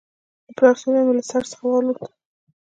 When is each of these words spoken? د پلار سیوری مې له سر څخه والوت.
د 0.45 0.49
پلار 0.57 0.75
سیوری 0.81 1.01
مې 1.05 1.13
له 1.19 1.23
سر 1.29 1.43
څخه 1.51 1.63
والوت. 1.67 2.01